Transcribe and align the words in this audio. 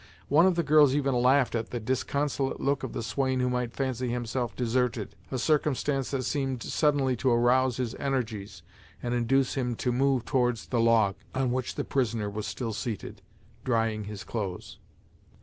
One 0.29 0.47
of 0.47 0.55
the 0.55 0.63
girls 0.63 0.95
even 0.95 1.13
laughed 1.13 1.53
at 1.53 1.69
the 1.69 1.79
disconsolate 1.79 2.59
look 2.59 2.81
of 2.81 2.93
the 2.93 3.03
swain 3.03 3.39
who 3.39 3.51
might 3.51 3.75
fancy 3.75 4.09
himself 4.09 4.55
deserted, 4.55 5.13
a 5.29 5.37
circumstance 5.37 6.09
that 6.09 6.23
seemed 6.23 6.63
suddenly 6.63 7.15
to 7.17 7.29
arouse 7.29 7.77
his 7.77 7.93
energies, 7.93 8.63
and 9.03 9.13
induce 9.13 9.53
him 9.53 9.75
to 9.75 9.91
move 9.91 10.25
towards 10.25 10.65
the 10.69 10.81
log, 10.81 11.17
on 11.35 11.51
which 11.51 11.75
the 11.75 11.83
prisoner 11.85 12.31
was 12.31 12.47
still 12.47 12.73
seated, 12.73 13.21
drying 13.63 14.05
his 14.05 14.23
clothes. 14.23 14.79